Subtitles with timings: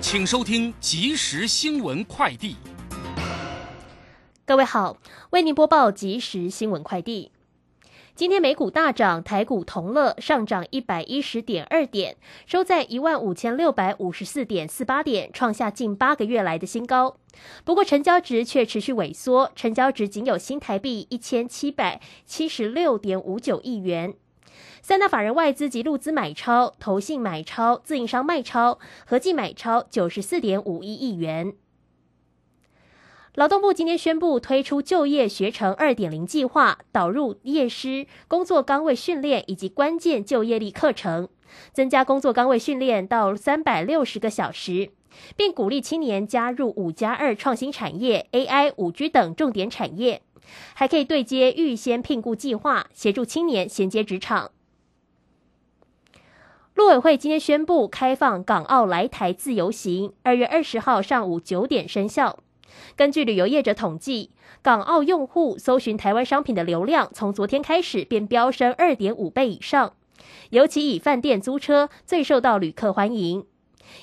[0.00, 2.56] 请收听即时新闻快递。
[4.46, 4.98] 各位好，
[5.30, 7.32] 为您播报即时新闻快递。
[8.14, 12.16] 今天美股大涨，台股同乐上涨一百一十点二点，
[12.46, 17.16] 收在一万五千六百五十四点四八点，创下近八个月来的新高。
[17.64, 24.14] 不过成交值却持续萎缩，成交值仅有新台币一千七百七十六点五九亿元。
[24.84, 31.54] 三大法人外资及路资买超，投信买超，自营商卖超，合计买超九十四点五一亿元。
[33.34, 41.30] 劳动部今天宣布推出就业学程二点零计划，导入业师工作岗位训练以及关键就业力课程，
[41.72, 44.90] 增加工作岗位训练到三百六十个小时，
[45.34, 50.20] 并鼓励青年加入五加二创新产业、AI、五 G 等重点产业，
[50.74, 54.50] 还可以对接预先聘雇计划，协助青年衔接职场。
[56.74, 62.40] 陆委会今天宣布开放港澳来台自由行，二月二十号上午九点生效。
[62.96, 64.30] 根据旅游业者统计，
[64.60, 69.92] 港澳用户搜寻台湾商品的流量，从昨天开始便飙升二点五倍以上。
[70.50, 73.46] 尤其以饭店租车最受到旅客欢迎。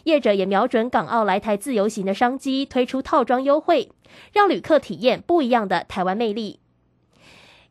[0.05, 3.91] 业者也瞄准港澳来台自由行的商机，推出套装优惠，
[4.31, 6.61] 让旅客体验不一样的台湾魅力。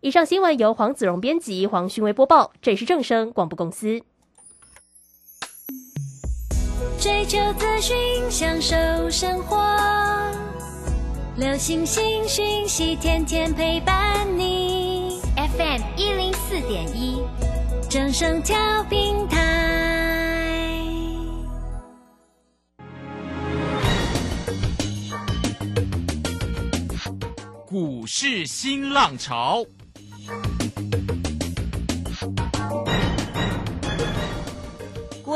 [0.02, 4.02] 以上新闻由黄子荣编辑，黄勋威播报，这里是正声广播公司。
[7.00, 7.96] 追求资讯，
[8.30, 8.76] 享受
[9.10, 9.56] 生活。
[11.38, 15.18] 流星星讯息，天天陪伴你。
[15.34, 17.22] FM 一零四点一，
[17.88, 18.54] 正声调
[18.90, 19.38] 平台。
[27.66, 29.64] 股市新浪潮，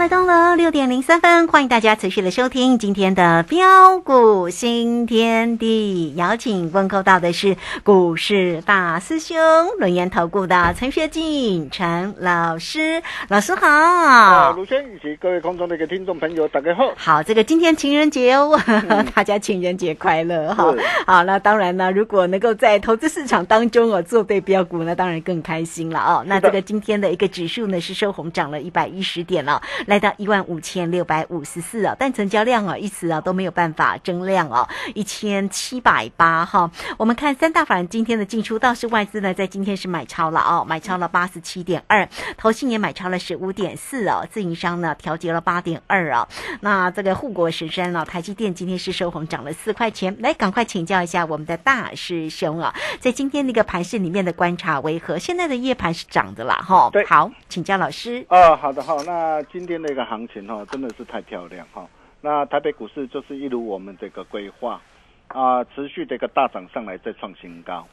[0.00, 6.14] 来到了六点零三分，欢迎大家持续的收听今天的标股新天地。
[6.16, 9.36] 邀请问候到的是股市大师兄
[9.78, 13.68] 轮研投顾的陈学进陈老师，老师好。
[13.68, 16.94] 啊，卢轩以及各位空中的一个听众朋友，大家好。
[16.96, 18.58] 好，这个今天情人节哦，
[19.14, 20.74] 大家情人节快乐哈。
[21.06, 26.24] 好，那当然呢，如果能够在投资市场当中哦做对标股，那当然更开心了哦。
[26.26, 29.60] 那这个今天的一个指数呢是收红，涨了一百一十点了。
[29.90, 36.70] 来到一万五千六百五十四啊，但成交量啊一直啊都没有办法增量哦，一千七百八哈。
[36.96, 46.28] 我们看三大法人今天的进出，倒是外资呢在今天是买超了哦，买超了八十七点二，投信也买超了十五点四哦，自营商呢调节了八点二啊。
[46.60, 50.16] 那这个护国神山呢，台积电今天是收红，涨了四块钱。
[50.20, 55.18] 来，赶快请教一下我们的大师兄啊，在今天那个盘市里面的观察为何？
[55.18, 56.88] 现在的夜盘是涨的啦哈。
[56.92, 58.24] 对，好，请教老师。
[58.28, 59.40] 啊，好的好，那。
[59.50, 61.88] 今天的一个行情哈，真的是太漂亮哈。
[62.20, 64.80] 那台北股市就是一如我们这个规划
[65.28, 67.86] 啊，持续的一个大涨上来，再创新高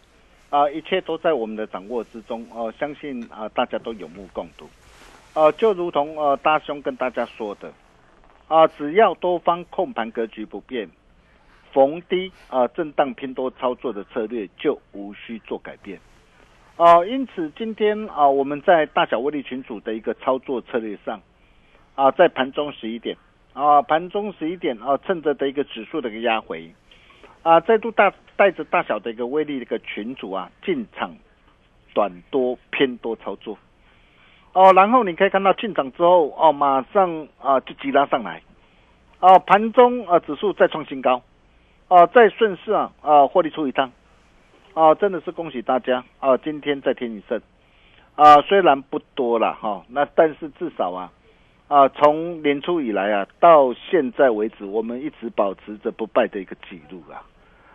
[0.50, 2.74] 啊，一切都在我们的掌握之中哦。
[2.78, 4.68] 相信啊，大家都有目共睹
[5.34, 5.50] 啊。
[5.54, 7.72] 就如同呃大兄跟大家说的
[8.50, 10.90] 啊，只要多方控盘格局不变，
[11.72, 15.98] 逢低啊震荡偏多操作的策略就无需做改变
[16.76, 17.06] 啊。
[17.06, 21.22] 因此今天啊，我们在大小威力群组的一个操作策略上。
[21.98, 23.18] 啊，在盘中十一点，
[23.54, 26.72] 啊，盘中十一点啊，趁着的一个指数的一个压回，
[27.42, 31.16] 啊，再度大带着大小的一个威力的一个群主啊进场，
[31.96, 33.58] 短多偏多操作，
[34.54, 38.44] 哦，然后你可以看到进场之后哦，马上啊就急拉上来，
[39.20, 41.24] 啊，盘中啊指数再创新高，
[41.88, 43.92] 啊，再顺势啊啊获利出一趟，
[44.76, 47.42] 啊，真的是恭喜大家啊，今天再添一胜，
[48.14, 51.12] 啊，虽然不多了哈，那但是至少啊
[51.68, 57.24] 啊从年初以来啊到现在为止，我们一直保持着不败的一个记录啊。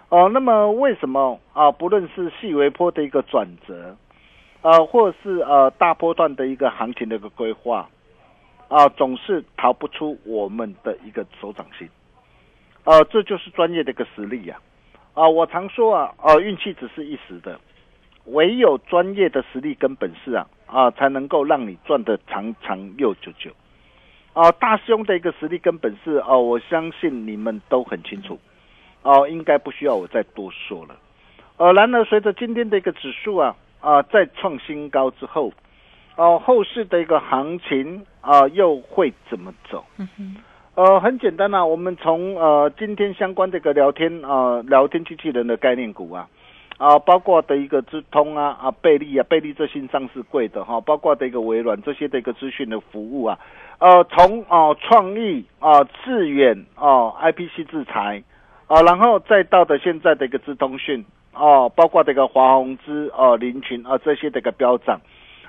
[0.09, 1.73] 哦，那么为什么啊？
[1.73, 3.97] 不论是细微波的一个转折，
[4.61, 7.89] 啊，或是呃大波段的一个行情的一个规划，
[8.69, 11.89] 啊，总是逃不出我们的一个手掌心，
[12.85, 14.61] 啊，这就是专业的一个实力呀，
[15.15, 17.59] 啊，我常说啊，啊，运气只是一时的，
[18.27, 23.51] 唯有专业的实力跟本事啊，啊，才能够让你赚得长长又久久，
[24.35, 28.39] 啊，大兄的一个实力跟本事啊，我相信你们都很清楚。
[29.03, 30.97] 哦，应该不需要我再多说了。
[31.57, 35.53] 呃，然而随着今天的一个指数啊啊再创新高之后，
[36.17, 39.85] 哦，后市的一个行情啊又会怎么走？
[40.75, 46.27] 呃，很简单啊，我们从呃今天相关这个聊天啊聊天机器人的概念股啊
[46.83, 53.39] 啊，包括的一个智通啊啊贝利啊贝利这新上市贵的哈，包括的一个微软这些的一个资讯的服务啊，
[53.79, 58.25] 呃，从啊创意啊致远啊 IPC 制裁。
[58.69, 64.99] 啊，然后再到的现在的一个资通讯哦，包括这个华宏资哦、林群啊这些的一个标涨，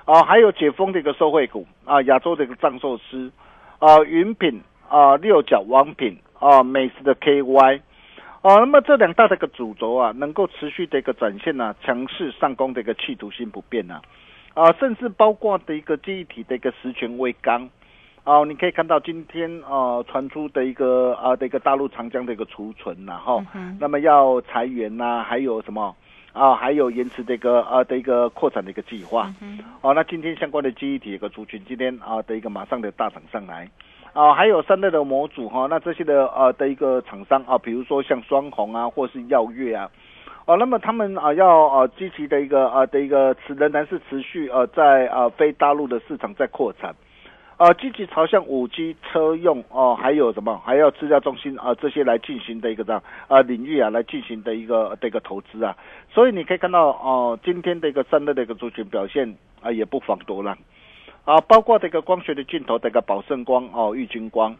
[0.04, 3.32] 啊，还有解封的一个受惠股啊，亚洲的一个藏寿司
[3.78, 4.60] 啊、云品
[4.90, 7.80] 啊、六角王品啊、美食的 KY
[8.44, 14.02] 啊，那么这两大的一个主轴啊，能够持续的一个展现呢强势上攻的一个气度性不变呐，
[14.52, 17.66] 啊，甚至包括的一个记忆体的一个十全微钢。
[18.24, 23.42] 哦，你可以看到今天呃传出的一个啊的一个大陆长江的一个储存然后，
[23.80, 25.96] 那么要裁员呐，还有什么
[26.34, 26.54] 啊？
[26.54, 29.32] 还有延迟这个啊的一个扩展的一个计划。
[29.80, 33.66] 哦，那今天相关的记忆体一个族群今天啊的一个马上的大涨上来。
[34.14, 39.90] 啊，还有三类的模组哈，那这些的呃的一个厂商啊，比如说像双红啊，或是耀月啊，
[40.46, 46.94] 哦，那么他们啊要呃积极的一个啊的一个持仍然是持续呃在啊非大陆的市场在扩产。
[47.56, 50.60] 呃，积极朝向五 G 车用哦，还有什么？
[50.64, 55.76] 还要资料中心啊，这些来进行的一个这样啊领域啊，来进行的一个的一个投资啊。
[56.12, 60.56] 所以你可以看到哦，今天的一个三热的一个族群表现啊，也不妨多了
[61.24, 64.54] 啊，包括这个光学的镜头的一个宝盛光哦，玉金光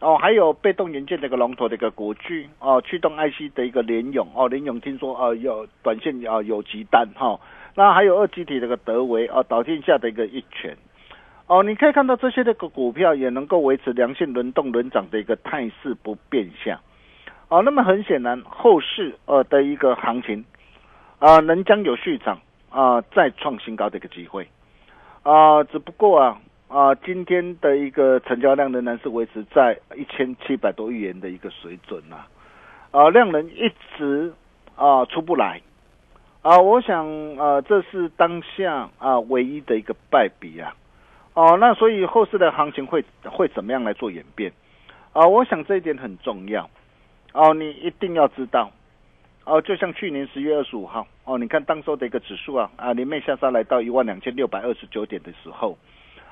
[0.00, 7.38] 哦，还有被动元件的一个龙头的一个国巨哦，驱动 IC 的一个联勇哦，联勇听说啊有短线啊有急单哈，
[7.74, 10.76] 那还有二极体这个德维啊，导天下的一个一拳。
[11.46, 16.78] 哦，你可以看到这些这个股票也能够维持良性轮动轮涨的一个态势不变相。
[17.48, 20.44] 哦，那么很显然后市呃的一个行情
[21.18, 22.38] 啊，能将有续涨
[22.70, 24.46] 啊，再创新高的一个机会
[25.30, 25.64] 啊。
[25.64, 32.26] 只不过啊啊，今天的一个成交量仍然是维持在一千七百多亿元的一个水准呐。
[32.90, 34.32] 啊，量能一直
[34.76, 35.60] 啊出不来
[36.42, 36.60] 啊。
[36.60, 40.74] 我想啊，这是当下啊唯一的一个败笔啊。
[41.34, 44.52] 哦，那所以后市的行情会会怎么样来做演变？
[45.12, 46.68] 啊，我想这一点很重要。
[47.32, 48.70] 哦，你一定要知道。
[49.48, 55.78] 哦，就像去年十月二十五号，哦，你看当时的一个指数啊，啊，连袂下杀来到一万两千六百二十九点的时候，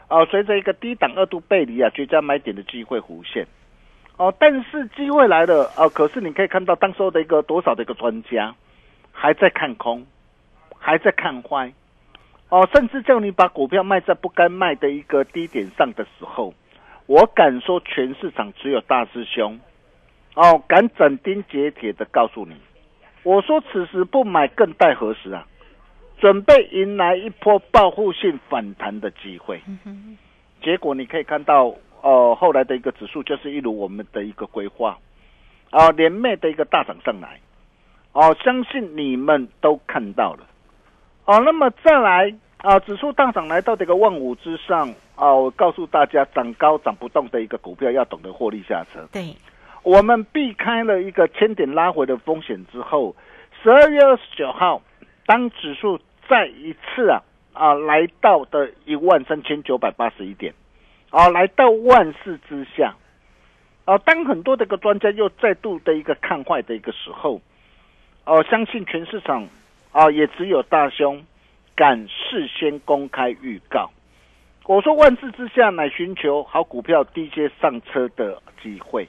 [0.09, 3.47] 哦，随着一个低档二度背离啊，绝佳买点的机会弧现。
[4.19, 8.55] 哦，但是机会来了啊，可是你可以看到当时的一个多少的一个专家
[9.13, 10.07] 还在看空，
[10.79, 11.73] 还在看坏。
[12.51, 16.53] 哦，甚至叫你把股票卖在不该卖的一个低点上的时候，
[17.07, 19.59] 我敢说全市场只有大师兄，
[20.35, 22.55] 哦，敢斩钉截铁的告诉你，
[23.27, 25.45] 我说此时不买更待何时啊？
[26.17, 29.61] 准备迎来一波报复性反弹的机会。
[30.63, 34.97] 结果你可以看到，哦，后来的一个指数就是一如我们的一个规划，
[35.71, 37.41] 啊，连袂的一个大涨上来，
[38.13, 40.47] 哦，相信你们都看到了。
[41.25, 49.05] 哦，那么再来啊，指数大涨来到这个万五之上啊，我告诉大家，涨高涨不动的一个股票要懂得获利下车。
[49.13, 49.35] 对，
[49.87, 53.15] 我们避开了一个千点拉回的风险之后，
[53.63, 54.83] 十二月二十九号，
[55.27, 60.53] 当指数再一次啊啊来到的一万三千九百八十一点，
[61.11, 62.97] 啊来到万四之下，
[63.85, 67.41] 啊当很多的一个专家又再度的一个看坏的一个时候，
[68.25, 69.49] 哦相信全市场。
[69.93, 71.25] 啊，也只有大兄
[71.75, 73.89] 敢事先公开预告。
[74.67, 79.09] 我说万事之下，乃寻求好股票低阶上车的机会。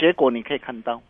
[0.00, 1.00] 结果你可以看到，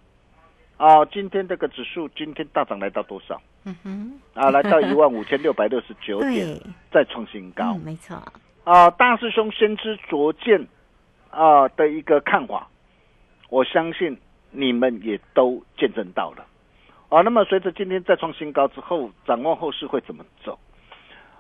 [0.77, 3.41] 啊，今天这个指数今天大涨来到多少？
[3.65, 7.75] 嗯哼，啊，来到一万五千六百六十九 点，再创新高。
[7.75, 8.21] 没错。
[8.65, 10.67] 啊，大师兄先知灼见
[11.31, 12.67] 啊的一个看法。
[13.49, 14.19] 我相信
[14.51, 16.45] 你们也都见证到了。
[17.11, 20.59] 啊，那么随着今天再创新高之后，展望后市会怎么走？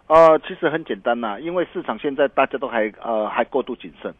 [0.07, 4.14] 呃，其实很简单呐，因为市场现在大家都还呃还过度谨慎，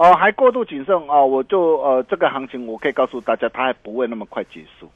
[0.00, 4.90] 哦，还过度谨慎哦，我就呃这个行情我可以告诉大家，它还不会那么快结束，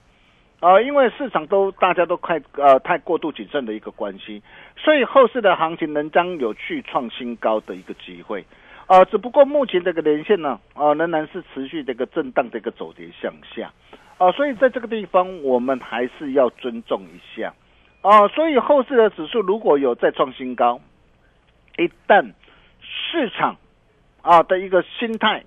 [0.60, 4.42] 啊，因为市场都大家都快呃太过度谨慎的一个关系，
[4.78, 8.46] 所以后市的行情仍将有去创新高的一个机会，
[8.86, 13.70] 啊，只不过目前这个连线呢，啊仍然是持续这个震荡的一个走跌向下，
[14.16, 17.52] 啊，所以在这个地方我们还是要尊重一下。
[18.00, 20.80] 哦，所以后市的指数如果有再创新高，
[21.76, 22.32] 一旦
[22.80, 23.56] 市场
[24.24, 25.44] 啊的一个心态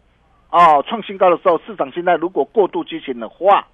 [0.50, 3.68] 啊创新高的时候，市场心态如果过度激情的话，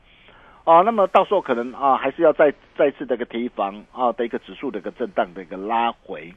[0.64, 6.34] 啊，那么到时候可能啊还是要再再次的一个提防啊的一个指数的一个震荡的一个拉回，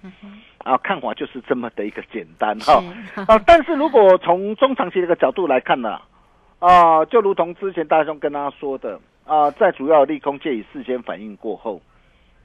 [0.58, 2.82] 啊，看法就是这么的一个简单哈。
[3.28, 6.00] 啊，但是如果从中长期的一个角度来看呢，
[6.58, 11.80] 啊，就如同之前大兄跟大家说的啊，在主要利空借以事先反应过后。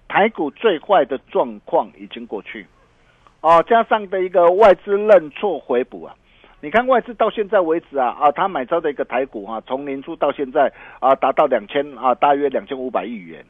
[0.08, 2.68] 台股最坏的状况已经过去，
[3.42, 6.16] 哦，加上的一个外资认错回补啊，
[6.62, 13.44] 你看外资到现在为止啊啊，他买超的一个台股啊，从年初到现在啊，达到两千啊，大约两千五百亿元。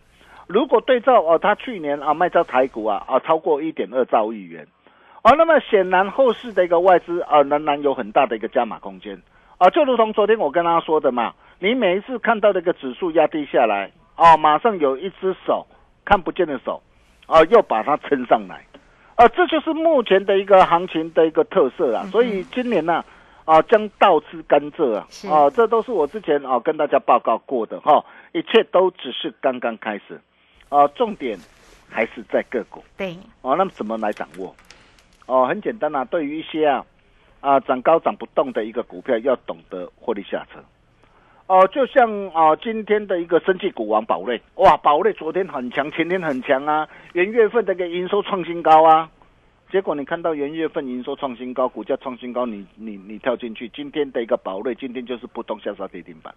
[0.48, 4.66] 如果对照哦，他去年啊卖超台股啊啊，超过一点二兆亿元，
[5.22, 9.22] 啊，那么显然后市的一个外资啊，仍然有很大的一个加码空间
[9.58, 15.68] 啊，就如同昨天我跟他说的嘛，你每一次看到这个指数压低下来啊，马上有一只手。
[16.04, 16.82] 看不见的手，
[17.28, 18.66] 啊，又把它撑上来，
[19.16, 22.06] 啊，这就是目前的一个行情的一个特色啊。
[22.12, 23.04] 所以今年呢，
[23.46, 30.20] 啊，将倒吃甘蔗啊，啊，这都是我之前啊跟大家报告过的哈，一切都只是刚刚开始，
[30.70, 31.38] 啊，重点
[31.90, 32.84] 还是在个股。
[32.98, 34.56] 对，哦，那么怎么来掌握？
[35.28, 36.86] 哦，很简单啊，对于一些啊
[37.42, 40.60] 啊涨高涨不动的一个股票，要懂得获利下车。
[41.52, 49.12] 哦，就像啊，今天的一个生技股王宝瑞，哇，宝瑞昨天很强，前天很强啊，元月份的一个营收创新高啊，
[49.70, 56.34] 结果你看到元月份营收创新高，股价创新高，你你你跳进去，今天的一个宝瑞，今天就是扑通下杀跌停板，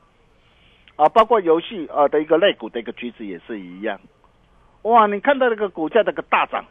[0.96, 4.00] 啊，包括游戏啊的一个类股的一个趋势也是一样，
[4.82, 6.64] 哇，你看到那个股价的个大涨，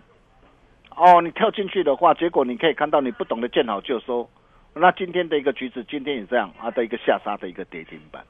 [0.97, 4.27] 哦，你跳进去的话，结果你可以看到你不懂得见好就收。
[4.75, 8.23] 那今天的一个橘子，今天也这样啊的一个下杀的一个跌停板，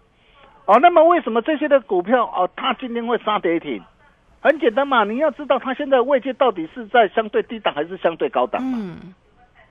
[0.65, 3.81] 哦，那么为什么这些的股票哦，它今天会杀跌停？
[4.41, 8.77] 很简单嘛，你要知道它现在位置到底是在相对低档还是相对高档嘛？
[8.77, 9.13] 嗯，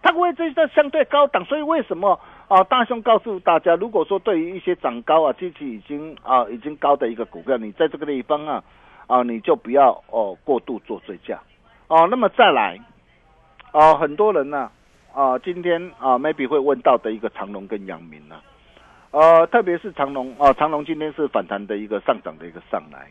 [0.00, 2.64] 它位置在相对高档，所以为什么啊？
[2.64, 8.64] 大兄告诉大家，如果说对于一些涨高啊、机器已经啊已经高的一个股票，你在这个地方啊
[9.08, 11.38] 啊，你就不要哦过度做追加
[11.88, 12.08] 哦。
[12.10, 12.80] 那么再来
[13.72, 14.58] 哦，很多人呢。
[14.58, 14.72] 啊，
[15.42, 18.36] 今天啊，maybe 会问到的一个长隆跟阳明呢，
[19.10, 23.10] 呃，特别是长隆啊，长隆今天是反弹的一个上涨的一个上来，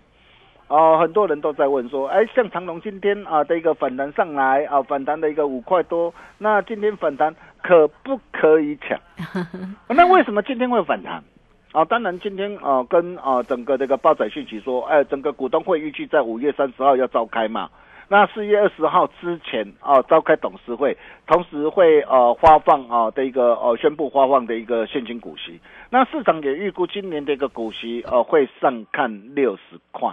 [0.68, 9.00] 啊，很多人都在问说，哎，像长隆今天啊的一个反弹上来啊，反弹的一个五块多，那今天反弹可不可以抢？
[9.88, 11.24] 那为什么今天会反弹？
[11.72, 17.70] 啊，当然今天啊跟啊整个这个报载讯息说，哎，整个股东会预计在五月三十号要召开嘛。
[18.12, 25.62] 那四月二十号之前啊，召开董事会，同时会呃发放啊的一个呃宣布发放的一个现金股息。
[25.90, 30.10] 那市场也预估今年的一个股息呃会上看六十块，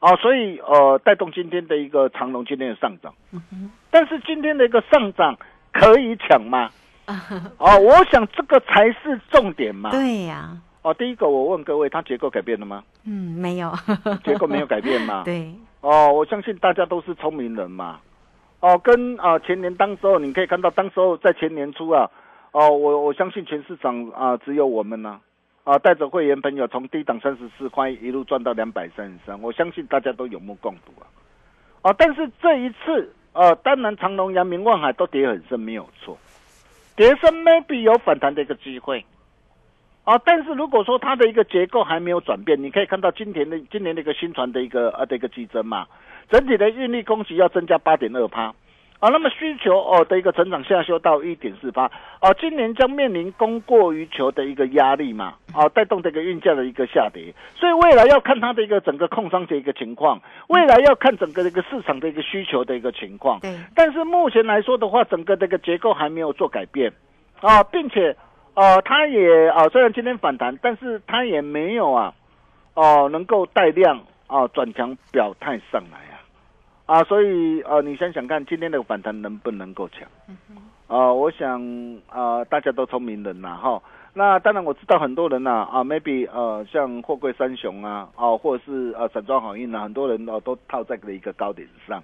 [0.00, 3.14] 哦，所以呃带动今天的一个长隆今天的上涨。
[3.92, 5.36] 但是今天的一个上涨
[5.72, 6.68] 可以抢吗？
[7.58, 9.90] 哦，我想这个才是重点嘛。
[9.92, 10.56] 对呀。
[10.82, 12.82] 哦，第一个我问各位，它结构改变了吗？
[13.04, 13.70] 嗯，没有。
[14.24, 15.22] 结构没有改变嘛？
[15.24, 15.54] 对。
[15.82, 18.00] 哦，我相信大家都是聪明人嘛。
[18.60, 22.10] 哦，跟啊前年当时候，你可以看到当时候在前年初啊，
[22.52, 25.20] 哦，我我相信全市场啊只有我们呢，
[25.64, 31.04] 啊带着会员朋友从低档三十四块一路赚到两百三十三，我相信大家都有目共睹啊。
[31.82, 36.16] 哦，但是这一次，呃，当然长隆、阳明、望海都跌很深，没有错，
[36.96, 39.04] 跌深 maybe 有反弹的一个机会。
[40.10, 45.86] 啊，但是如果说它的一个结构还没有转变，你可以看到今年的今年的一个新船的一个呃的一个激增嘛，
[46.28, 48.46] 整体的运力供给要增加八点二趴，
[48.98, 51.84] 啊，那么需求哦的一个成长下修到一点四八，
[52.18, 66.92] 啊，今年将面临供过于求的一个压力嘛，啊，带动这个运价的一个下跌，所以未来要看它的一个整个控商的一个情况，未来要看整个这个市场的一个需求的一个情况，对，但是目前来说的话，整个这个结构还没有做改变，
[67.40, 68.16] 啊，并且。
[68.54, 72.12] 哦，它也啊，虽然今天反弹，但是它也没有啊，
[72.74, 76.20] 哦，能够带量啊转强表态上来啊，
[76.86, 80.06] 啊，所以呃，你想想看，今天的反弹能不能够强？
[80.88, 81.62] 啊，我想
[82.08, 83.80] 啊，大家都聪明人呐哈，
[84.12, 92.02] 那当然我知道很多人呐啊，maybe 呃像货柜三雄啊，哦或者是呃散装好运啊，很多人哦都套在了一个高点上。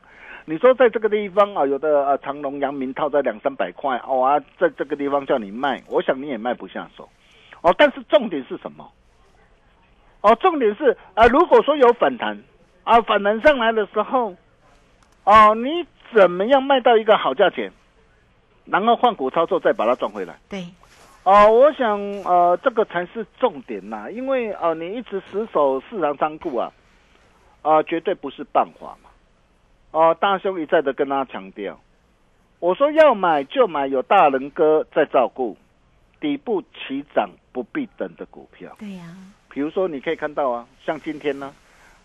[0.49, 7.09] 你说在这个地方啊，有的啊长隆、阳明套在两三百块哦啊，在这个地方叫你卖，我想你也卖不下手
[7.63, 7.75] 哦。
[7.77, 8.89] 但是重点是什么？
[10.21, 12.41] 哦，重点是啊，如果说有反弹
[12.85, 14.37] 啊，反弹上来的时候，
[15.25, 15.85] 哦，你
[16.15, 17.73] 怎么样卖到一个好价钱，
[18.67, 20.37] 然后换股操作再把它赚回来？
[20.49, 20.65] 对，
[21.25, 26.73] 哦，我想呃，这个才是重点呐，因为呃，你一直死守市场仓库啊，
[27.63, 29.06] 啊，绝对不是办法嘛。
[29.93, 31.79] 哦，大兄一再的跟他强调，
[32.59, 35.57] 我说要买就买有大人哥在照顾，
[36.21, 38.75] 底部起涨不必等的股票。
[38.79, 39.17] 对呀，
[39.49, 41.53] 比如说你可以看到啊，像今天呢，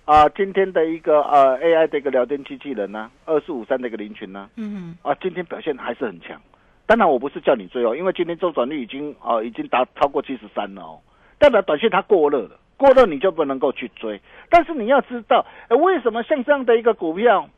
[0.06, 6.40] 啊，今天的一个呃 AI 的一个聊天机器人呢，二四五三的一个林群呢，嗯啊，今天表现还是很强。
[6.86, 11.00] 当然我不是叫你追哦，因为今天周转率已经啊已经达超过七十三了哦，
[11.38, 14.22] 代表短线它过热了，过热你就不能够去追。
[14.50, 17.50] 但是你要知道，呃为什么像这样的一个股票？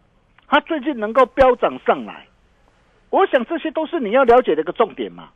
[0.48, 2.28] 它最近能够飙涨上来，
[3.10, 5.30] 我想这些都是你要了解的一个重点嘛。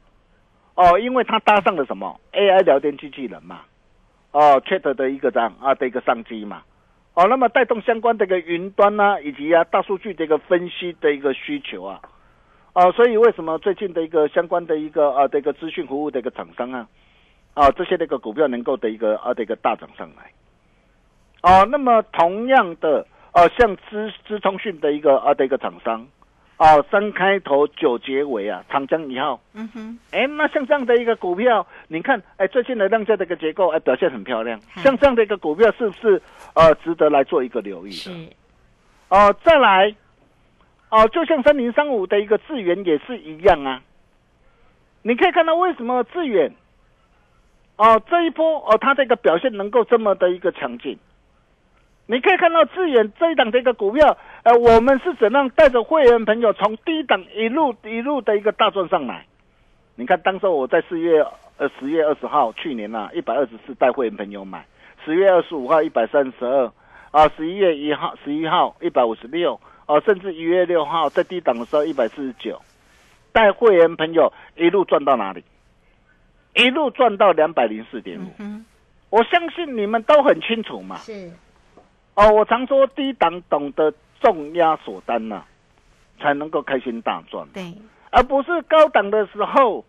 [0.75, 3.61] 哦，因为它搭上了什么 AI 聊天机器人嘛，
[4.31, 6.61] 哦，Chat 的一个这样啊的一个商机嘛。
[7.15, 11.99] 哦，那么带动相关的一个云端呐，以及啊大数据的一个分析的一个需求啊。
[12.73, 16.87] 哦，所以为什么最近的一个相关的一个啊的一个资讯服务的一个厂商啊，
[17.55, 20.31] 啊这些那个股票能够的一个啊的一个大涨上来。
[21.41, 23.07] 哦，那么同样的。
[23.37, 26.03] 哦，像资资通讯的一个啊的一个厂商，
[26.57, 36.19] 哦，三开头九结尾啊，长江一号，嗯哼，哎，那像这样的一个股票，你看，哎，最近的量价的一个结构，哎，表现很漂亮，像这样的一个股票，是不是
[36.55, 37.95] 呃值得来做一个留意的？
[37.95, 38.11] 是，
[39.09, 39.93] 哦，再来，
[40.89, 43.83] 哦，就像三零三五的一个智源也是一样啊，
[45.03, 46.51] 你可以看到为什么智远，
[47.75, 50.97] 哦，这一波哦，它这个表现能够这么的一个强劲。
[52.09, 59.25] 你可以看到智远这一档的一个股票，呃，我们是怎样带着会员朋友从低档一路一路的一个大赚上来？
[59.95, 61.21] 你看，当时我在四月
[61.57, 64.65] 呃十月二十号，去年呐一百二十四带会员朋友买，
[65.03, 66.71] 十月二十五号一百三十二，
[67.11, 72.61] 啊，十一月一号十一号一百五十六，啊，甚至一月六号在低档的时候一百四十九，
[73.33, 75.43] 带会员朋友一路赚到哪里？
[76.53, 78.31] 一路赚到两百零四点五。
[79.09, 80.95] 我相信你们都很清楚嘛。
[80.97, 81.29] 是。
[82.17, 85.43] 哦，我常说低档懂得重压锁单呐，
[86.19, 87.47] 才能够开心大赚。
[87.53, 87.71] 对，
[88.09, 89.85] 而不是高档的时候，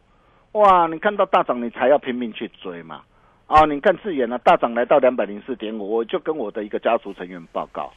[0.52, 3.00] 哇，你看到大涨你才要拼命去追嘛。
[3.46, 7.90] 啊，你看智远呢，大涨来到两百零四点五，我就跟我的一个家族成员报告，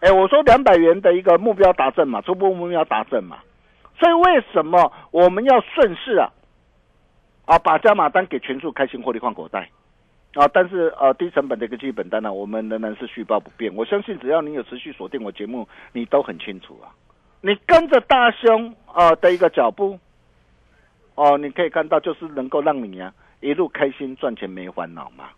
[0.00, 3.38] 哎，我说两百元的一个目标达成嘛，初步目标达成嘛。
[3.98, 6.28] 所以为什么我们要顺势啊？
[7.46, 9.70] 啊，把加码单给全数开心获利换口袋。
[10.38, 13.74] 啊，但是呃，低成本的一个基本单呢，我们仍然是续报不变。
[13.74, 16.94] 我相信只要你有持续锁定我节目，你都很清楚啊。
[17.40, 19.98] 你跟着大兄啊的一个脚步，
[21.16, 25.30] 哦，你可以看到就是能够让你啊一路开心赚钱没烦恼嘛。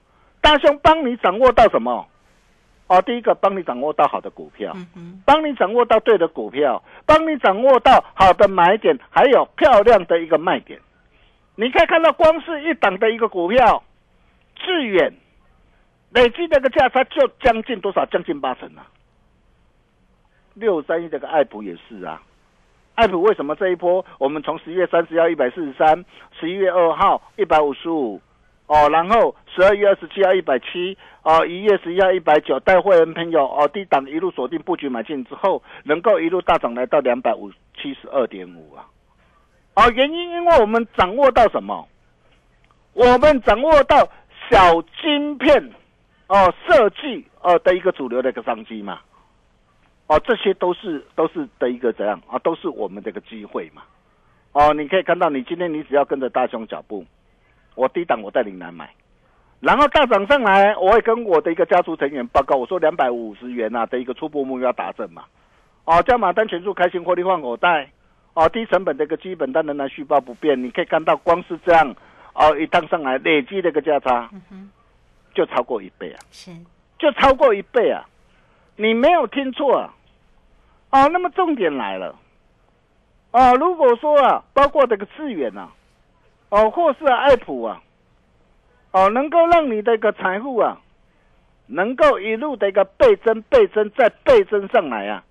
[0.43, 2.07] 大兄帮你掌握到什么？
[2.89, 4.77] 哦，第一个帮你掌握到好的股票，
[5.25, 10.79] 帮你掌握到对的股票，帮你掌握到好的买点，还有漂亮的一个卖点。
[11.55, 13.83] 你可以看到，光是一档的一个股票。
[14.65, 15.13] 致远
[16.11, 18.05] 累计那个价差就将近多少？
[18.07, 18.87] 将近八成啊！
[20.55, 22.21] 六三一这个爱普也是啊，
[22.97, 26.05] 爱普为什么这一波我们从十月三十号一百四十三，
[26.39, 28.21] 十一月二号一百五十五，
[28.67, 38.85] 哦，然后十二月二十七号一百七，哦，一月十一号一百九，带会员朋友哦低档一路锁定布局买进之后，能够一路大涨来到两百五七十二点五啊！
[39.77, 41.87] 哦，原因因为我们掌握到什么？
[42.95, 44.09] 我们掌握到。
[44.51, 45.71] 小晶片，
[46.27, 48.99] 哦，设计哦的一个主流的一个商机嘛，
[50.09, 53.83] 哦，这些都是都是的一个怎样啊，都是我们这个机会嘛，
[54.51, 57.07] 哦，你可以看到，你今天你只要跟着大雄脚步，
[57.77, 58.93] 我低档我带领来买，
[59.61, 65.23] 然后大涨上来，我会跟我的一个家族成员报告，我说两百五十元啊的一个初步目标达成嘛，
[65.85, 67.89] 哦，加码单全数开心获利换口袋，
[68.35, 71.95] 哦，低成本的一个基本单仍然续报不变，你可以看到，光是这样。
[72.35, 74.31] 哦，一趟上来累积这个价差，
[75.35, 76.19] 就超过一倍啊！
[76.31, 76.53] 是，
[76.99, 78.07] 就超过一倍啊！
[78.77, 79.95] 你没有听错啊！
[80.91, 82.17] 哦，那么重点来了，
[83.33, 85.71] 哦，如果说啊，包括这个资源啊，
[86.49, 87.83] 哦，或是爱普啊，
[88.93, 90.81] 哦，能够让你的一个财富啊，
[91.67, 95.25] 能够一路的一个倍增、倍增再倍增上来啊！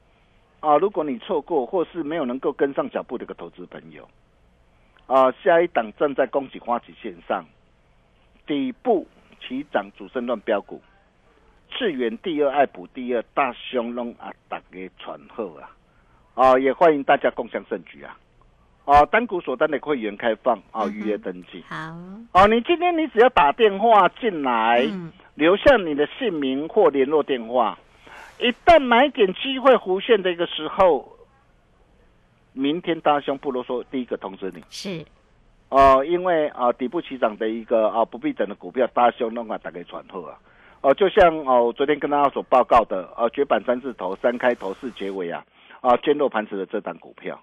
[0.59, 4.07] 啊，如果你错过或是没有能够跟上脚步的一个投资朋友。
[5.09, 7.43] 啊，下一档正在恭喜花旗线上，
[8.45, 9.07] 底部
[9.41, 10.79] 起涨主升段标股，
[11.71, 15.71] 智远第二，爱普第二，大雄龙啊，大家传后啊，
[16.35, 18.15] 哦，也欢迎大家共享盛举啊，
[18.85, 21.63] 哦，单股锁单的会员开放啊，预约登记。
[21.67, 21.75] 好，
[22.33, 25.11] 哦，你今天你只要打电话进来，嗯。
[25.35, 27.79] 留下你的姓名或联络电话，
[28.39, 31.15] 一旦买点机会弧线的一个时候，
[32.59, 34.61] 明天大兄不啰嗦，第一个通知你。
[34.69, 35.05] 是，
[35.69, 40.37] 哦，因为啊、底部起涨的一个啊、不必等的股票，大兄弄啊打给传后啊。
[40.81, 45.45] 哦，就像哦，我昨天跟大家所报告的，呃，绝版三字头、三开头、四结尾啊，
[45.79, 47.41] 啊，坚若磐石的这档股票，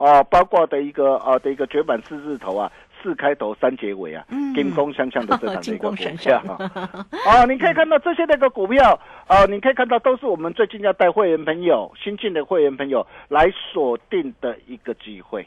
[0.00, 4.54] 哦，包括的一个啊的一个绝版四字头啊，四开头、三结尾啊，嗯。
[4.54, 6.56] 金光相向的这档的一个股闪票啊，
[7.28, 15.46] 哦， 你可以看到这些那个股票，啊，你可以看到都是我们最近要带会员朋友、新进的会员朋友来锁定的一个机会。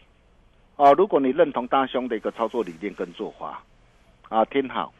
[0.76, 3.64] 啊，如果你认同大兄的一个操作理念跟做法，
[4.30, 4.94] 啊，听好，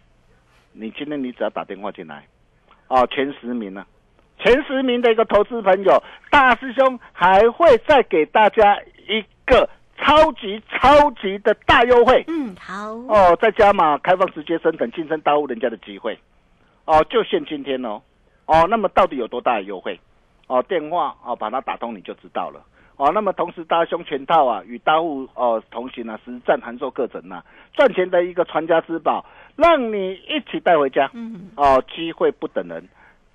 [0.72, 2.26] 你今天你只要打电话进来，
[2.88, 3.86] 啊，前十名呢、
[4.40, 12.24] 前十名的一个投资朋友，大师兄还会再给大家一个超级超级的大优惠。
[12.28, 16.18] 嗯，好，哦，再加码开放直接升等晋升大户人家的机会，
[16.86, 18.02] 哦，就限今天哦，
[18.46, 20.00] 哦，那么到底有多大的优惠？
[20.48, 22.62] 哦，电话哦把它打通你就知道了。
[22.98, 29.26] 哦，那么同时大胸全套啊，与大户哦同行啊，实战函授课程啊，赚钱的一个传家之宝，
[29.56, 31.10] 让你一起带回家。
[31.14, 32.88] 嗯，哦，机会不等人，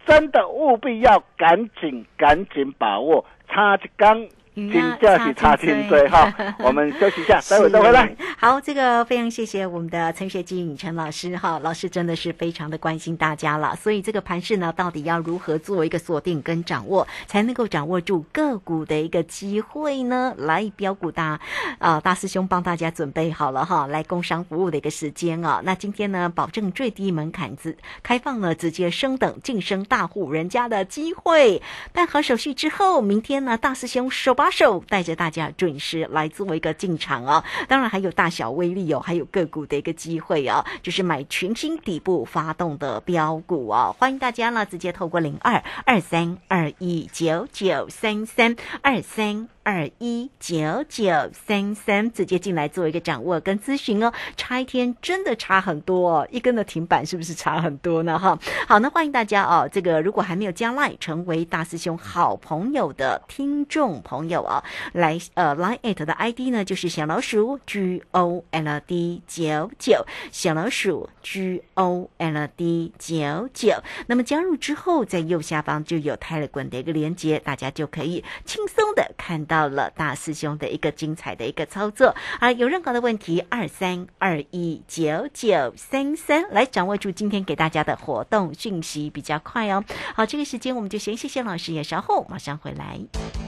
[0.06, 4.28] 真的务必要赶紧赶紧把握，差一缸。
[4.58, 8.14] 鱼请假期插进进嘴嘴哈， 我们休息一下，待会再回来。
[8.36, 13.76] 好，这个非常谢谢我们的陈学金陈老师哈，老师真的是非常的关心大家了。
[13.76, 20.34] 所以这个盘势呢，到底要如何做一个锁定跟掌握，才能够掌握住个股的一个机会呢？
[20.38, 21.38] 来，标股大
[21.78, 25.60] 啊、大师兄帮大家准备好了哈，来工商服务的一个时间啊。
[25.64, 31.62] 那今天呢，保证最低门槛子开放了直接升等晋升大户人家的机会。
[31.92, 37.42] 办好手续之后，明天呢，大师兄手把手带着大家准时来做一个进场哦。
[37.68, 43.94] 当然还有大小威力哦，还有个股的一个机会哦，就是买全新底部发动的标股哦。
[43.98, 49.48] 欢迎大家呢，直接透过零二二三二一九九三三二三。
[49.68, 54.10] 二一九九三三，直接进来做一个掌握跟咨询哦。
[54.34, 58.18] 差一天真的差很多哦，一根的停板是不是差很多呢？
[58.18, 59.68] 哈，好，那欢迎大家哦。
[59.70, 70.02] 这个如果还没有加 line 成为大师兄好朋友的听众朋友啊，来呃 line at 的 ID 呢就是小老鼠 G O L D 九九，
[70.32, 73.74] 小老鼠 G O L D 九九。
[74.06, 82.14] 那么加入之后，在右下方就有 Telegram 的一个连接，大家就可以轻松的看到到了大师兄的一个精彩的一个操作。
[82.38, 89.82] 啊，有任何的问题，二三二一九九三三来掌握住今天给大家的活动讯息比较快哦。
[90.14, 93.47] 好，这个时间我们就先谢谢老师，也稍后马上回来。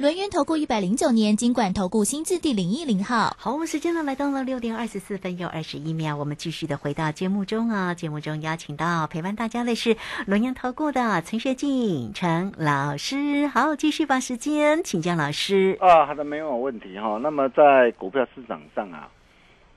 [0.00, 3.36] 轮源投顾一百零九年金管投顾新字第零一零号。
[3.36, 7.92] 好，我们时间呢来到了六点二十四分又二十一秒，我们继续的回到节目中啊。
[7.92, 13.46] 节目中邀请到陪伴大家的是轮源投顾的陈学进陈老师。
[13.48, 15.76] 好，继续把时间请教老师。
[15.82, 17.18] 啊，好的，没有问题哈。
[17.22, 19.06] 那么在股票市场上啊，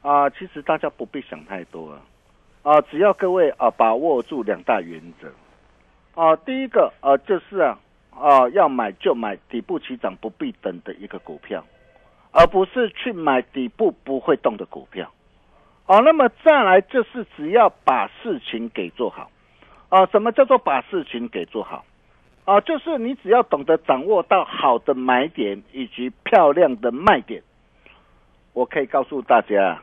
[0.03, 1.99] 啊，其实大家不必想太多啊
[2.62, 5.27] 啊，只要各位啊把握住两大原则
[6.15, 7.77] 啊，第一个啊、就是啊
[8.19, 11.63] 啊要买就买底部起涨不必等的一个股票，
[12.32, 15.12] 而不是去买底部不会动的股票。
[15.86, 19.30] 啊，那么再来就是只要把事情给做好
[19.89, 21.84] 啊，什么叫做把事情给做好？
[22.45, 27.43] 啊，就是你只要懂得掌握到好的买点以及漂亮的卖点，
[28.54, 29.82] 我可以告诉大家，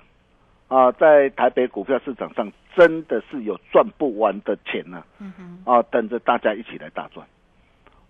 [0.68, 7.26] 啊，在台北股票市场上真的是有赚不完的钱呢、嗯哼，啊，等着大家一起来大赚。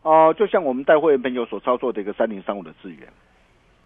[0.02, 3.06] 哦、就像我们带会员朋友所操作的一个三零三五的资源，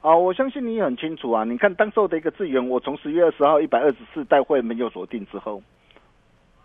[0.00, 1.42] 啊，我相信你也很清楚啊。
[1.42, 5.60] 你看当时的一个资源，我从十月二十号一百二十四带会员朋友锁定之后，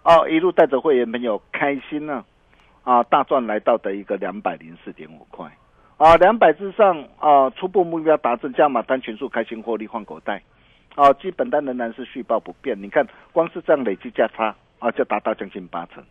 [0.03, 2.23] 哦、一路带着会员朋友开心呢、
[2.83, 5.51] 啊，大赚来到的一个两百零四点五块，
[5.97, 10.43] 啊，两百之上啊，初步目标达成，加码单全数开心获利换口袋，
[10.93, 12.79] 啊，基本单仍然是续报不变。
[12.79, 16.03] 你看，光是这样累计价差啊，就达到将近八成。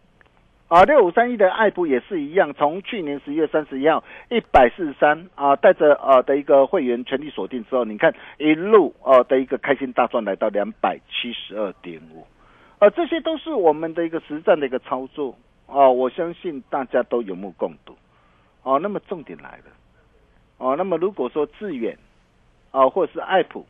[0.68, 12.26] 啊，六五三一的爱普也是一样，从去年十月三十一号一百四十三啊，带着呃的一个会员全力锁定之后，你看一路呃的一个开心大赚来到两百七十二点五，
[12.78, 15.34] 啊，这些都是我们的一个实战的一个操作
[15.66, 17.94] 啊、我相信大家都有目共睹
[18.62, 18.78] 哦。
[18.78, 19.64] 那么重点来了
[20.58, 21.96] 哦，那么如果说致远
[22.72, 23.64] 啊，或者是爱普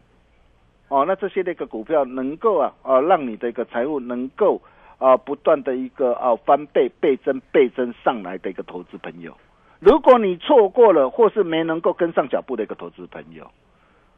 [0.89, 4.61] 哦，那这些那个股票能够啊啊让你的一个财务能够
[4.99, 9.37] 啊不断的一个啊翻倍倍增倍增上来的一个投资朋友，
[9.81, 13.51] 如果你错过了或是没能够跟上脚步的一个投资朋友，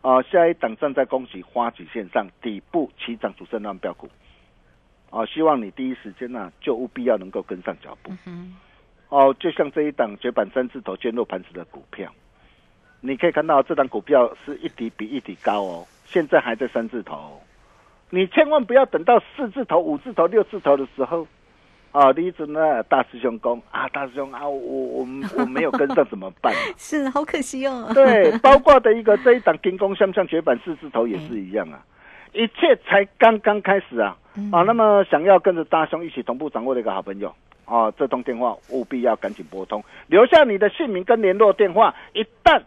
[0.01, 4.09] 啊，下一档站在恭喜花旗线上底部起涨主升浪标股，
[5.11, 8.13] 啊，希望你第一时间呢、就务必要能够跟上脚步。
[8.27, 8.57] 嗯
[9.11, 12.11] 哦，就像这一档绝版三字头坚若磐石的股票，
[13.01, 17.41] 你可以看到这档股票是一底比一底高哦，现在还在三字头哦、
[18.11, 21.27] 你千万不要等到四字头、五字头、六字头的时候，
[21.93, 25.07] 啊，第一次呢，大师兄讲啊，大师兄啊，我我
[25.39, 26.53] 我没有跟上怎么办？
[26.55, 27.91] 哼，是好可惜哦。
[27.95, 31.83] 对，包括的一个这一档金工像不像绝版四字头也是一样啊，
[32.33, 34.17] 一切才刚刚开始啊
[34.53, 34.63] 啊！
[34.63, 42.63] 那么想要跟着大兄一起同步掌握的一个好朋友啊，这通电话务必要赶紧拨通，留下你的姓名跟联络电话，一旦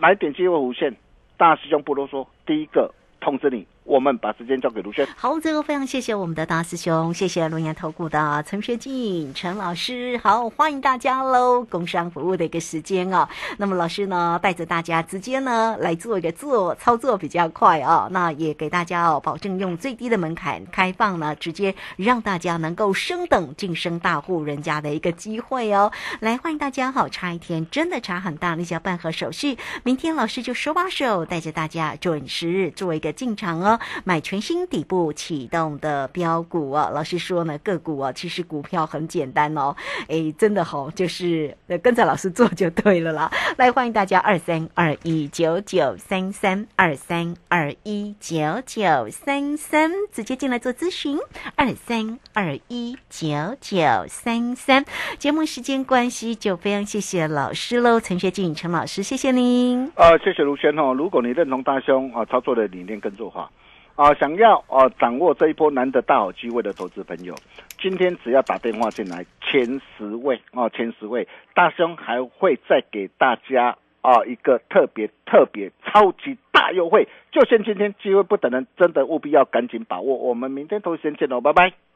[0.00, 0.94] 来点机会无线，
[1.36, 5.08] 大师兄不啰嗦，第一个通知你，我们把时间交给卢轩。
[5.16, 11.64] 好，最后非常谢谢我们的大师兄，谢谢龙岩投顾的陈学进陈老师，好，欢迎大家喽！
[11.64, 25.90] 工商服务的一个时间哦，那么老师呢带着大家直接呢来做一个做操作比较快哦，那也给大家哦保证用最低的门槛开放呢，直接让大家能够升等晋升大户人家的一个机会哦。
[26.20, 36.90] 来，欢迎大家好，差一天真的差很大，你只要办好手续，明天老师就手把手带着大家准时做一个进场哦，买全新底部启动的标股哦。
[36.92, 39.74] 老师说呢，个股哦，其实股票很简单哦，
[40.08, 43.30] 诶，真的好、就是跟着老师做就对了啦。
[43.56, 51.18] 来，欢迎大家二三二一九九三三二三二一九九三三，直接进来做咨询，
[51.56, 53.28] 二三二一九
[53.60, 54.84] 九三三。
[55.18, 59.90] 节目时间关系，就非常谢谢老师喽，陈学进陈老师，谢谢您。
[59.96, 60.92] 呃，谢谢卢轩哦。
[60.94, 63.50] 如果你认同大兄啊操作的理念跟做法
[63.98, 67.34] 啊，想要哦掌握这一波难得大好机会的投资朋友，
[67.80, 80.14] 今天只要打电话进来前十位啊，前十位，大兄还会再给大家啊一个特别特别超级大优惠，就限今天，机会不等人，真的务必要赶紧把握。
[80.14, 81.87] 我们明天同一时间见喽，拜拜。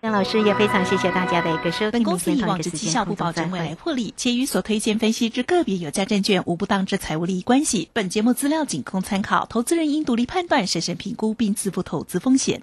[0.00, 7.88] 张老师也非常谢谢大家的一个收听，本公司以往之绩效不保证未来获利，且与所推荐分析之个别有价证券无不当之财务利益关系。
[7.92, 12.62] 本节目资料仅供参考，投资人应独立判断、审慎评估并自负投资风险。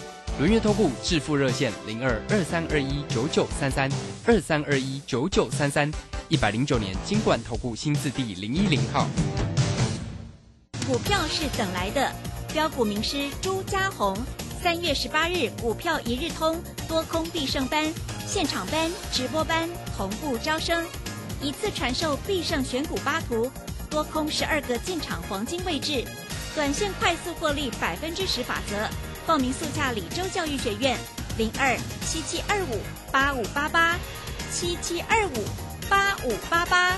[0.39, 3.91] 轮月投顾致富热线零二二三二一九九三三
[4.25, 5.91] 二三二一九九三三，
[6.29, 9.07] 一百零九年金管投顾新字第零一零号。
[10.87, 12.11] 股票是等来的，
[12.53, 14.17] 标股名师朱家红，
[14.63, 17.85] 三月十八日股票一日通多空必胜班
[18.25, 20.83] 现场班、直播班同步招生，
[21.39, 23.51] 一次传授必胜选股八图，
[23.91, 26.03] 多空十二个进场黄金位置，
[26.55, 28.89] 短线快速获利百分之十法则。
[29.27, 30.97] 报名速洽李州教育学院
[31.37, 32.79] 零二七七二五
[33.11, 33.95] 八五八八
[34.51, 35.45] 七七二五
[35.89, 36.97] 八五八八。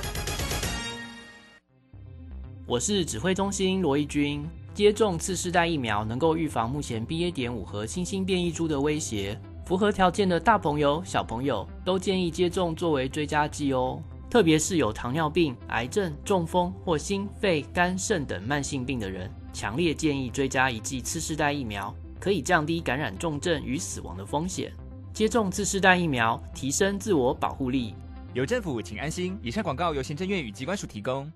[2.66, 4.48] 我是指挥中心罗义军。
[4.74, 7.32] 接种次世代疫苗能够预防目前 BA.
[7.32, 9.40] 点五和新兴变异株的威胁。
[9.66, 14.02] 符合条件的大朋友、小朋友都建议接种作为追加剂哦。
[14.30, 24.72] 特别是有糖尿病、癌症、中风或心肺、肝肾等慢性病的人，强烈建议追加一剂次世代疫苗，可以降低感染重症与死亡的风险。
[25.14, 27.94] 接种次世代疫苗，提升自我保护力。
[28.34, 29.38] 有政府，请安心。
[29.44, 31.30] 以上广告由行政院与机关署提供。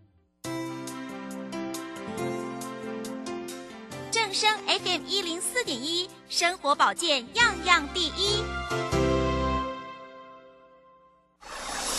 [4.09, 9.06] 正声 FM 一零四点一，生活保健样样第一。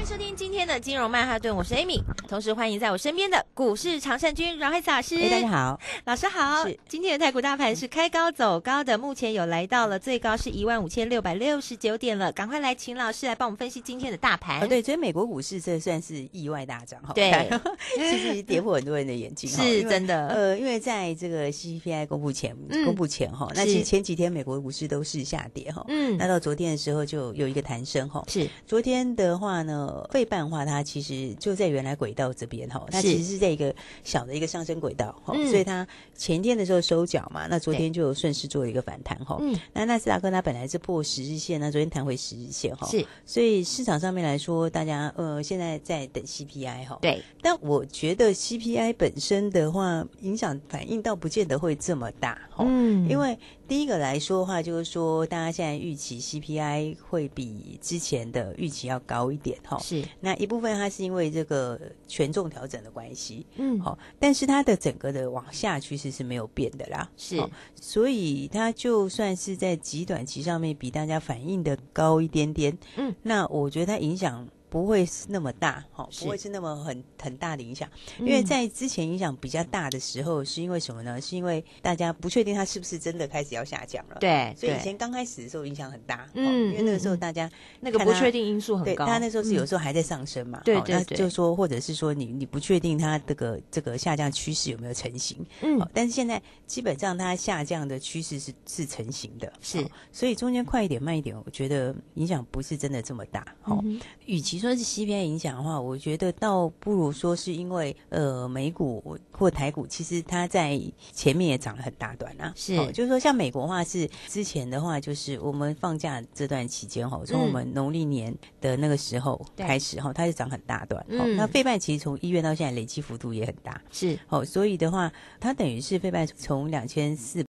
[0.00, 5.16] 欢迎收听今天的金融曼哈顿，我是 Amy，同时欢迎在我身边的股市常胜军阮慧慈老师。
[5.16, 6.66] 哎，大家好，老师好。
[6.66, 12.32] 是今天的台股大盘是开高走高的，目前有来到了最高是一万五千六百六十九点了。
[12.32, 14.62] 赶快来请老师来帮我们分析今天的大盘。
[14.62, 17.12] 哦，对，所以美国股市这算是意外大涨哈。
[17.12, 17.30] 对，
[17.94, 19.62] 其实跌破很多人的眼睛哈。
[19.62, 25.84] 是真的呃，因为在这个 CPI 公布前，嗯公布前哈，那其实前几天美国股市都是下跌哈。
[25.88, 28.24] 嗯那到昨天的时候就有一个弹升哈。
[28.28, 33.74] 是昨天的话呢，费半的话，它其实就在原来轨道这边哈，它其实是在一个
[34.04, 39.36] 小的一个上升轨道哈，嗯所以它前天的时候收脚嘛，那昨天就有顺势做了一个反弹哈。
[39.40, 42.86] 嗯那纳斯达克它本来是破十日线，那昨天弹回十日线哈。
[42.88, 46.98] 是，所以市场上面来说，大家呃现在在等 CPI 哈。
[47.00, 52.64] 对，但我觉得 CPI 本身的话，影响反应倒不见得会这么大哈。
[52.68, 53.38] 嗯因为
[53.70, 59.78] 第一个来说的话，就是说大家现在预期 CPI 会比之前的预期要高一点哈。
[59.78, 67.40] 是那一部分它是因为这个权重调整的关系，嗯好，但是它的整个的往下趋势是没有变的啦，是
[67.80, 74.48] 所以它就算是在极短期上面比大家反应的高一点点，嗯，那我觉得它影响。
[74.70, 76.24] 不会是那么大，哈，是。
[76.24, 78.26] 不会是那么很很大的影响，嗯。
[78.26, 81.20] 因为在之前影响比较大的时候，是因为什么呢？
[81.20, 91.18] 是因为大家不确定它是不是真的开始要下降了，对所以以前刚开始的时候影响很大，嗯嗯，因为那个时候大家那个不确定因素很对，高它那时候是有嗯时候还在上升嘛，对对对。
[91.18, 95.80] 就说或者是说你你不确定它这个这个下降趋势有没有成型，嗯。
[95.80, 99.82] 好但是现在基本上它下降的趋势是是成型的，是。
[99.82, 110.80] 好所以中间快一点慢一点，我觉得影响不是真的这么大，好、嗯与其说是 CPI 影响的话，我觉得倒不如说是因为呃美股或台股，其实它在
[111.12, 112.52] 前面也涨了很大段啊。
[112.54, 121.00] 是哦就是说像美国的话是之前的话，就是我们放假这段期间哈，从嗯我们农历年的那个时候对开始哈，它是涨很大段。
[121.02, 123.80] 哦嗯那费半其实从一月到现在累积幅度也很大。
[123.92, 127.38] 是哦，所以的话，它等于是费半从两千四